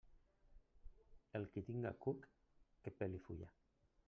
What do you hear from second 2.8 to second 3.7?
que pele fulla.